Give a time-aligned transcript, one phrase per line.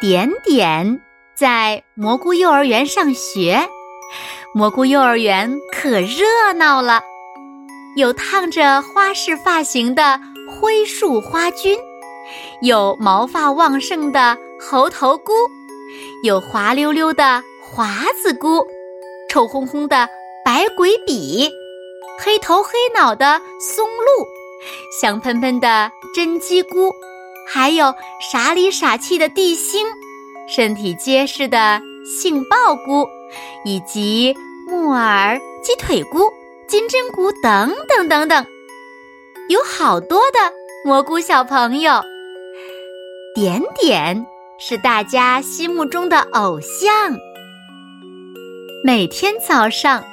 [0.00, 1.00] 点点
[1.34, 3.68] 在蘑菇幼儿园上学，
[4.54, 7.02] 蘑菇幼儿园可热闹了。
[7.96, 11.78] 有烫着花式发型的灰树花菌，
[12.62, 15.32] 有毛发旺盛的猴头菇，
[16.24, 18.66] 有滑溜溜的华子菇，
[19.28, 20.08] 臭烘烘的
[20.44, 21.50] 白鬼笔，
[22.22, 24.26] 黑头黑脑的松露，
[25.00, 26.92] 香喷喷的真鸡菇。
[27.52, 29.84] 还有傻里傻气的地心，
[30.46, 33.04] 身体结实的杏鲍菇，
[33.64, 34.32] 以及
[34.68, 36.30] 木耳、鸡腿菇、
[36.68, 38.46] 金针菇等等等等，
[39.48, 40.38] 有好多的
[40.84, 42.00] 蘑菇小朋友。
[43.34, 44.24] 点点
[44.60, 47.18] 是大家心目中的偶像。
[48.84, 50.04] 每天早上，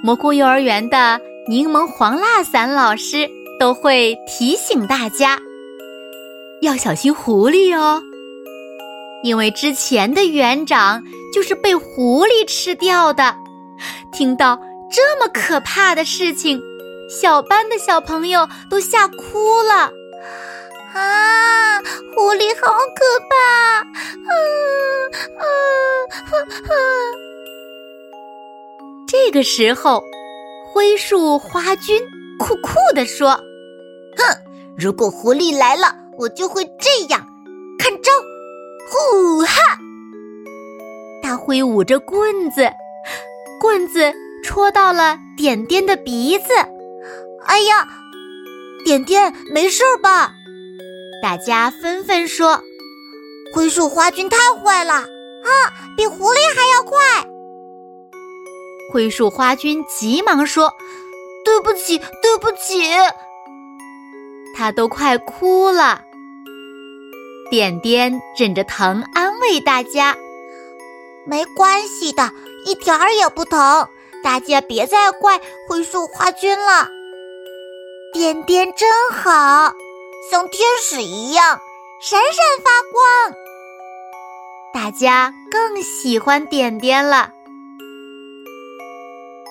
[0.00, 3.28] 蘑菇幼儿园的柠檬黄蜡伞老师
[3.58, 5.40] 都会提醒大家。
[6.62, 8.02] 要小心狐狸哦，
[9.22, 11.02] 因为之前的园长
[11.32, 13.34] 就是被狐狸吃掉的。
[14.12, 14.58] 听到
[14.90, 16.60] 这么可怕的事情，
[17.10, 19.90] 小班的小朋友都吓哭了。
[20.94, 21.80] 啊，
[22.14, 23.80] 狐狸好可怕！
[23.82, 24.32] 嗯
[25.40, 25.42] 嗯
[26.48, 26.68] 嗯。
[29.08, 30.02] 这个时候，
[30.72, 32.00] 灰树花菌
[32.38, 33.30] 酷酷地说
[34.16, 34.36] ：“哼，
[34.78, 37.26] 如果狐狸来了。”我就会这样，
[37.78, 38.10] 看招！
[38.88, 39.56] 呼哈！
[41.22, 42.70] 他挥舞着棍子，
[43.60, 44.12] 棍子
[44.44, 46.44] 戳到了点点的鼻子。
[47.46, 47.88] 哎呀，
[48.84, 50.32] 点点没事吧？
[51.22, 52.62] 大家纷纷说
[53.54, 55.06] ：“灰树花君太坏了啊，
[55.96, 56.98] 比狐狸还要快！”
[58.92, 60.70] 灰树花君急忙说
[61.44, 62.82] ：“对不起，对不起。”
[64.56, 66.00] 他都快哭了，
[67.50, 70.16] 点点忍着疼安慰大家
[71.26, 72.30] ：“没关系的，
[72.64, 73.88] 一点儿也不疼。
[74.22, 75.38] 大家别再怪
[75.68, 76.88] 灰树花菌了。
[78.12, 79.74] 点点真好，
[80.30, 81.58] 像天使一样
[82.00, 83.36] 闪闪发光。
[84.72, 87.30] 大家更喜欢点点了。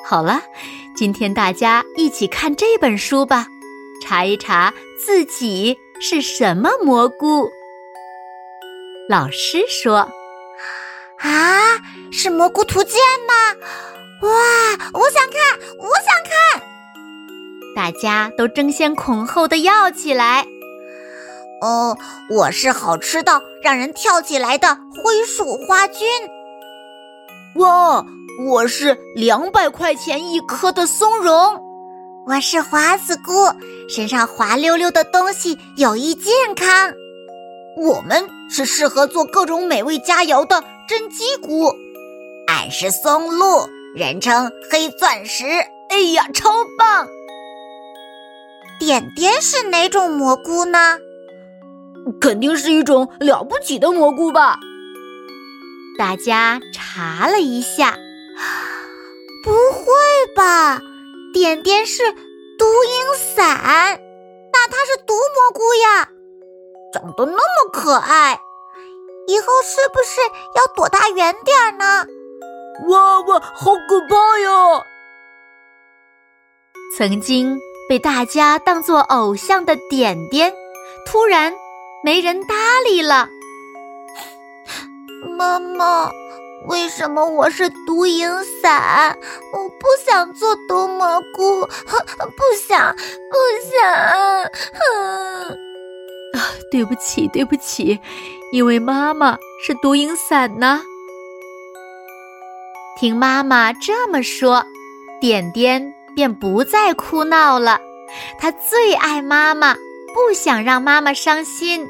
[0.06, 0.42] 好了，
[0.96, 3.46] 今天大家一起看这本书吧。”
[4.04, 7.50] 查一查自己是什么蘑菇。
[9.10, 10.08] 老师说
[11.20, 11.80] ：“啊，
[12.12, 13.34] 是蘑菇图鉴吗？
[14.22, 14.30] 哇，
[14.94, 16.62] 我想看，我想看！”
[17.76, 20.46] 大家都争先恐后的要起来。
[21.62, 21.98] 哦，
[22.30, 26.08] 我是好吃到让人跳起来的灰树花菌。
[27.56, 28.06] 哇，
[28.48, 31.62] 我是两百块钱一颗的松茸。
[32.26, 33.32] 我是华子菇，
[33.90, 36.94] 身上滑溜溜的东西有益健康。
[37.78, 41.74] 我们是适合做各种美味佳肴的真鸡菇。
[42.48, 45.46] 俺是松露，人称黑钻石。
[45.90, 47.08] 哎呀，超棒！
[48.80, 50.98] 点点是哪种蘑菇呢？
[52.20, 54.60] 肯定是一种了不起的蘑菇吧？
[55.98, 57.98] 大家查了一下，
[59.44, 59.86] 不会
[60.36, 60.82] 吧？
[61.34, 62.04] 点点是
[62.64, 64.00] 毒影伞，
[64.54, 66.08] 那它是毒蘑菇呀，
[66.94, 68.40] 长得那么可爱，
[69.28, 70.22] 以后是不是
[70.56, 72.06] 要躲它远点儿呢？
[72.88, 74.82] 哇哇，好可怕呀！
[76.98, 77.60] 曾经
[77.90, 80.54] 被大家当做偶像的点点，
[81.06, 81.54] 突然
[82.02, 82.56] 没人搭
[82.86, 83.28] 理了。
[85.38, 86.10] 妈妈。
[86.66, 88.30] 为什么我是毒影
[88.62, 89.18] 伞？
[89.54, 93.36] 我不想做毒蘑菇，不想，不
[93.70, 93.92] 想。
[93.92, 95.50] 啊，
[96.72, 98.00] 对不起，对不起，
[98.52, 100.82] 因为妈妈是毒影伞呢。
[102.98, 104.66] 听妈妈这么说，
[105.20, 107.80] 点点便不再哭闹了。
[108.40, 109.76] 他最爱妈妈，
[110.14, 111.88] 不想让妈妈伤心。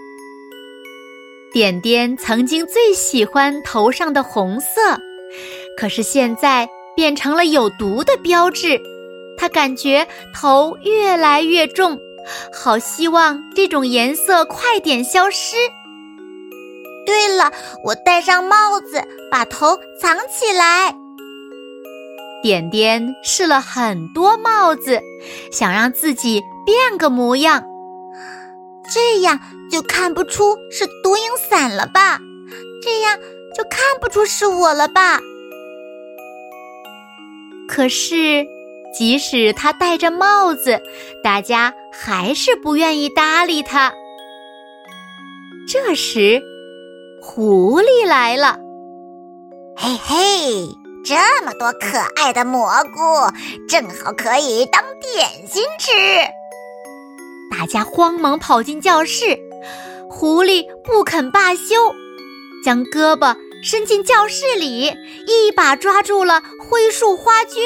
[1.54, 5.00] 点点曾经最喜欢头上的红色，
[5.78, 8.82] 可是现在变成了有毒的标志。
[9.38, 12.00] 他感觉头越来越重，
[12.52, 15.56] 好希望这种颜色快点消失。
[17.06, 17.52] 对了，
[17.84, 20.96] 我戴上帽子，把头藏起来。
[22.42, 25.00] 点点试了很多帽子，
[25.52, 27.64] 想让自己变个模样，
[28.94, 29.40] 这样
[29.72, 32.20] 就看不出是毒蝇伞了吧？
[32.84, 33.18] 这样
[33.56, 35.20] 就看不出是我了吧？
[37.68, 38.46] 可是，
[38.94, 40.82] 即使他戴着帽子，
[41.24, 43.94] 大家还是不愿意搭理他。
[45.68, 46.44] 这时，
[47.22, 48.60] 狐狸来了，
[49.76, 50.68] 嘿嘿。
[51.06, 53.00] 这么多可爱的蘑菇，
[53.68, 55.92] 正好可以当点心吃。
[57.56, 59.38] 大家慌忙跑进教室，
[60.10, 61.76] 狐狸不肯罢休，
[62.66, 64.92] 将胳膊伸进教室里，
[65.28, 67.62] 一把抓住了灰树花菌。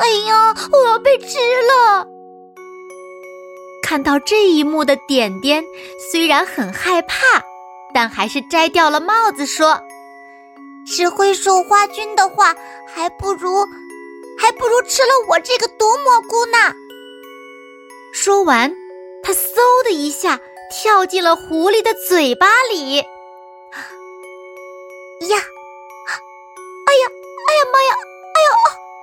[0.00, 2.04] 哎呀，我要被吃了！
[3.80, 5.64] 看到这一幕的点点
[6.10, 7.16] 虽然很害怕，
[7.94, 9.80] 但还是摘掉了帽子，说。
[10.84, 12.56] 吃灰树花菌的话，
[12.92, 13.64] 还不如，
[14.36, 16.74] 还不如吃了我这个毒蘑菇呢。
[18.28, 18.76] 说完，
[19.22, 20.38] 他嗖的一下
[20.70, 22.96] 跳进了狐狸的嘴巴里。
[22.96, 23.04] 呀！
[25.24, 27.06] 哎呀！
[27.48, 27.96] 哎呀妈呀！
[28.34, 28.50] 哎呦！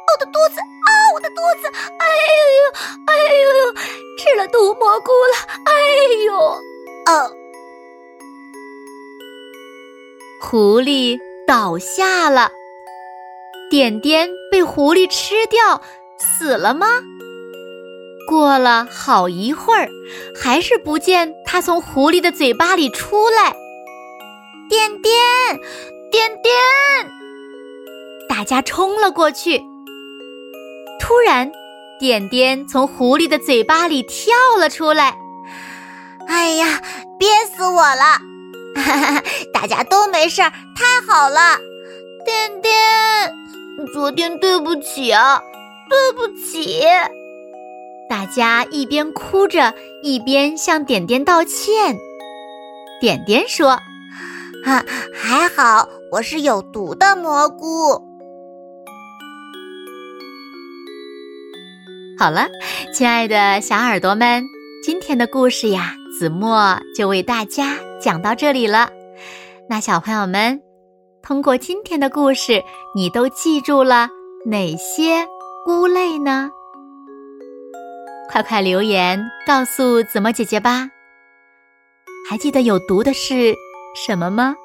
[0.05, 0.89] 我的肚子啊！
[1.15, 1.67] 我的肚子！
[1.97, 2.05] 哎
[2.37, 2.69] 呦呦！
[3.07, 3.73] 哎呦呦！
[4.19, 5.35] 吃了毒蘑菇了！
[5.65, 5.73] 哎
[6.25, 6.31] 呦！
[7.07, 7.35] 哦，
[10.39, 11.17] 狐狸。
[11.47, 12.51] 倒下了，
[13.71, 15.81] 点点被狐狸吃掉，
[16.19, 17.01] 死了吗？
[18.27, 19.89] 过了好一会儿，
[20.41, 23.55] 还是不见它从狐狸的嘴巴里出来。
[24.67, 25.13] 点点，
[26.11, 26.53] 点点，
[28.27, 29.61] 大家冲了过去。
[30.99, 31.51] 突然，
[31.99, 35.15] 点点从狐狸的嘴巴里跳了出来。
[36.27, 36.81] 哎呀，
[37.19, 38.19] 憋死我了！
[38.75, 39.23] 哈哈，
[39.53, 41.59] 大家都没事儿，太好了！
[42.25, 42.73] 点点，
[43.93, 45.39] 昨天对不起啊，
[45.87, 46.83] 对不起！
[48.09, 49.73] 大家一边哭着，
[50.03, 51.97] 一边向点点道歉。
[53.01, 53.79] 点点说
[54.63, 58.01] ：“哈，还好我是有毒的蘑菇。”
[62.17, 62.47] 好了，
[62.93, 64.43] 亲爱的小耳朵们，
[64.83, 65.95] 今天的故事呀。
[66.17, 68.89] 子墨就为大家讲到这里了。
[69.67, 70.61] 那小朋友们，
[71.21, 72.63] 通过今天的故事，
[72.95, 74.07] 你都记住了
[74.45, 75.27] 哪些
[75.65, 76.49] 菇类呢？
[78.31, 80.89] 快快留言告诉子墨姐姐吧。
[82.29, 83.53] 还记得有毒的是
[83.95, 84.55] 什么吗？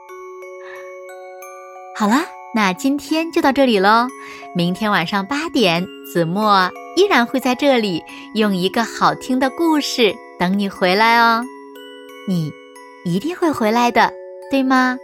[1.97, 2.17] 好了，
[2.55, 4.09] 那今天就到这里喽。
[4.55, 8.03] 明天晚上八点，子墨依然会在这里
[8.35, 10.15] 用一个好听的故事。
[10.39, 11.45] 等你回来哦，
[12.27, 12.51] 你
[13.05, 14.11] 一定会回来的，
[14.51, 14.97] 对吗？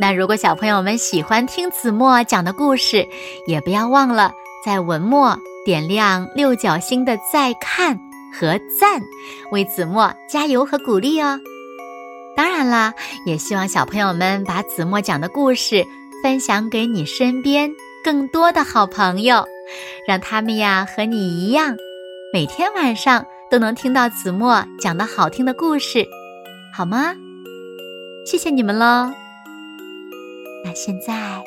[0.00, 3.06] 那如果小朋友们喜欢听子墨讲的故事，
[3.46, 4.32] 也不要忘了
[4.66, 7.98] 在文末点亮六角星的再看
[8.32, 9.00] 和赞，
[9.52, 11.38] 为子墨加油和鼓励哦。
[12.36, 12.92] 当然啦，
[13.26, 15.84] 也希望小朋友们把子墨讲的故事
[16.22, 17.70] 分享给你身边
[18.04, 19.44] 更多的好朋友，
[20.06, 21.76] 让他们呀和你一样，
[22.32, 23.24] 每天晚上。
[23.50, 26.06] 都能听到子墨讲的好听的故事，
[26.72, 27.12] 好吗？
[28.24, 29.10] 谢谢你们喽。
[30.64, 31.42] 那现在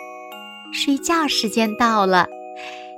[0.74, 2.28] 睡觉时间到了，